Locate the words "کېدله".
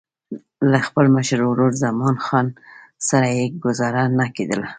4.35-4.67